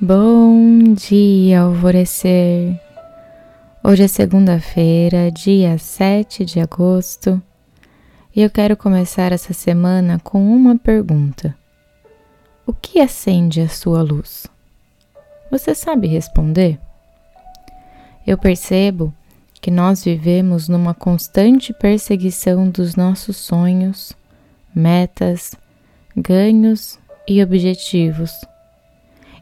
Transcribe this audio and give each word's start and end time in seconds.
Bom 0.00 0.94
dia, 0.94 1.62
alvorecer. 1.62 2.80
Hoje 3.82 4.04
é 4.04 4.06
segunda-feira, 4.06 5.28
dia 5.28 5.76
7 5.76 6.44
de 6.44 6.60
agosto, 6.60 7.42
e 8.34 8.40
eu 8.40 8.48
quero 8.48 8.76
começar 8.76 9.32
essa 9.32 9.52
semana 9.52 10.20
com 10.22 10.54
uma 10.54 10.78
pergunta: 10.78 11.52
O 12.64 12.72
que 12.72 13.00
acende 13.00 13.60
a 13.60 13.68
sua 13.68 14.00
luz? 14.00 14.46
Você 15.50 15.74
sabe 15.74 16.06
responder? 16.06 16.78
Eu 18.24 18.38
percebo 18.38 19.12
que 19.60 19.68
nós 19.68 20.04
vivemos 20.04 20.68
numa 20.68 20.94
constante 20.94 21.72
perseguição 21.72 22.70
dos 22.70 22.94
nossos 22.94 23.36
sonhos, 23.36 24.12
metas, 24.72 25.56
ganhos 26.16 27.00
e 27.26 27.42
objetivos 27.42 28.30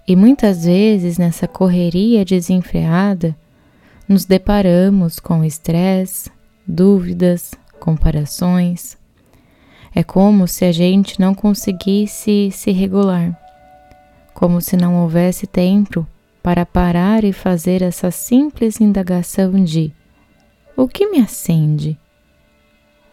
e 0.07 0.15
muitas 0.15 0.65
vezes 0.65 1.19
nessa 1.19 1.49
correria 1.49 2.25
desenfreada, 2.25 3.37
nos 4.09 4.25
deparamos 4.25 5.19
com 5.19 5.45
estresse, 5.45 6.31
dúvidas, 6.67 7.53
comparações. 7.81 8.97
É 9.95 10.05
como 10.05 10.47
se 10.47 10.65
a 10.65 10.71
gente 10.71 11.19
não 11.19 11.35
conseguisse 11.35 12.51
se 12.53 12.71
regular, 12.71 13.37
como 14.33 14.61
se 14.61 14.77
não 14.77 15.03
houvesse 15.03 15.47
tempo 15.47 16.07
para 16.43 16.65
parar 16.65 17.25
e 17.25 17.33
fazer 17.33 17.83
essa 17.83 18.11
simples 18.11 18.81
indagação 18.81 19.65
de: 19.65 19.93
o 20.77 20.87
que 20.87 21.07
me 21.11 21.19
acende? 21.19 21.99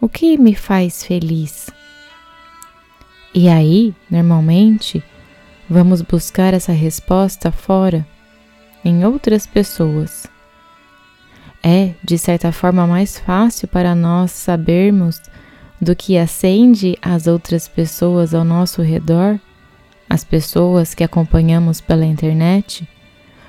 O 0.00 0.08
que 0.08 0.36
me 0.36 0.54
faz 0.54 1.02
feliz? 1.02 1.70
E 3.34 3.48
aí, 3.48 3.94
normalmente, 4.08 5.02
Vamos 5.68 6.02
buscar 6.02 6.52
essa 6.52 6.72
resposta 6.72 7.50
fora, 7.50 8.06
em 8.84 9.04
outras 9.04 9.46
pessoas. 9.46 10.26
É, 11.62 11.94
de 12.04 12.18
certa 12.18 12.52
forma, 12.52 12.86
mais 12.86 13.18
fácil 13.18 13.66
para 13.68 13.94
nós 13.94 14.30
sabermos 14.32 15.22
do 15.80 15.96
que 15.96 16.18
acende 16.18 16.98
as 17.00 17.26
outras 17.26 17.66
pessoas 17.66 18.34
ao 18.34 18.44
nosso 18.44 18.82
redor, 18.82 19.40
as 20.08 20.22
pessoas 20.22 20.94
que 20.94 21.02
acompanhamos 21.02 21.80
pela 21.80 22.04
internet, 22.04 22.86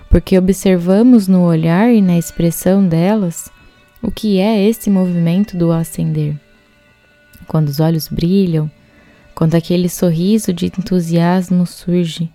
porque 0.10 0.38
observamos 0.38 1.28
no 1.28 1.44
olhar 1.44 1.94
e 1.94 2.02
na 2.02 2.18
expressão 2.18 2.88
delas 2.88 3.52
o 4.02 4.10
que 4.10 4.40
é 4.40 4.64
esse 4.64 4.90
movimento 4.90 5.58
do 5.58 5.72
acender. 5.72 6.40
Quando 7.48 7.68
os 7.68 7.82
olhos 7.82 8.08
brilham, 8.08 8.72
quando 9.36 9.56
aquele 9.56 9.90
sorriso 9.90 10.54
de 10.54 10.68
entusiasmo 10.68 11.66
surge. 11.68 12.32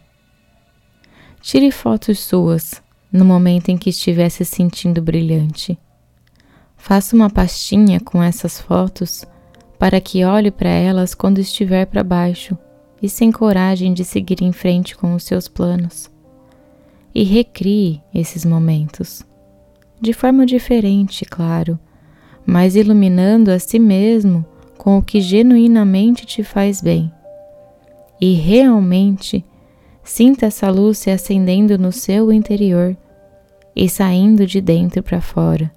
Tire 1.40 1.72
fotos 1.72 2.18
suas 2.18 2.82
no 3.10 3.24
momento 3.24 3.70
em 3.70 3.78
que 3.78 3.88
estiver 3.88 4.28
se 4.28 4.44
sentindo 4.44 5.00
brilhante. 5.00 5.78
Faça 6.76 7.16
uma 7.16 7.30
pastinha 7.30 7.98
com 7.98 8.22
essas 8.22 8.60
fotos 8.60 9.24
para 9.78 10.00
que 10.00 10.24
olhe 10.24 10.50
para 10.50 10.68
elas 10.68 11.14
quando 11.14 11.38
estiver 11.38 11.86
para 11.86 12.04
baixo 12.04 12.56
e 13.02 13.08
sem 13.08 13.32
coragem 13.32 13.94
de 13.94 14.04
seguir 14.04 14.42
em 14.42 14.52
frente 14.52 14.94
com 14.94 15.14
os 15.14 15.24
seus 15.24 15.48
planos. 15.48 16.10
E 17.14 17.24
recrie 17.24 18.02
esses 18.14 18.44
momentos. 18.44 19.24
De 20.00 20.12
forma 20.12 20.44
diferente, 20.44 21.24
claro, 21.24 21.78
mas 22.46 22.76
iluminando 22.76 23.50
a 23.50 23.58
si 23.58 23.78
mesmo 23.78 24.44
com 24.80 24.96
o 24.96 25.02
que 25.02 25.20
genuinamente 25.20 26.24
te 26.24 26.42
faz 26.42 26.80
bem. 26.80 27.12
E 28.18 28.32
realmente 28.32 29.44
sinta 30.02 30.46
essa 30.46 30.70
luz 30.70 30.96
se 30.96 31.10
acendendo 31.10 31.76
no 31.76 31.92
seu 31.92 32.32
interior 32.32 32.96
e 33.76 33.90
saindo 33.90 34.46
de 34.46 34.58
dentro 34.58 35.02
para 35.02 35.20
fora. 35.20 35.70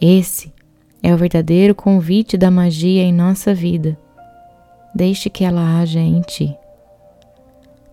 Esse 0.00 0.52
é 1.00 1.14
o 1.14 1.16
verdadeiro 1.16 1.76
convite 1.76 2.36
da 2.36 2.50
magia 2.50 3.04
em 3.04 3.12
nossa 3.12 3.54
vida. 3.54 3.96
Deixe 4.92 5.30
que 5.30 5.44
ela 5.44 5.78
haja 5.80 6.00
em 6.00 6.22
ti. 6.22 6.56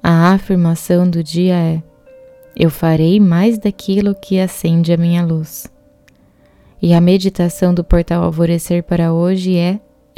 A 0.02 0.34
afirmação 0.34 1.08
do 1.08 1.24
dia 1.24 1.54
é: 1.54 1.84
Eu 2.56 2.72
farei 2.72 3.20
mais 3.20 3.60
daquilo 3.60 4.16
que 4.16 4.40
acende 4.40 4.92
a 4.92 4.98
minha 4.98 5.24
luz. 5.24 5.72
E 6.82 6.96
a 6.96 7.00
meditação 7.00 7.76
do 7.76 7.84
portal 7.84 8.24
Alvorecer 8.24 8.82
para 8.82 9.14
hoje 9.14 9.56
é 9.56 9.80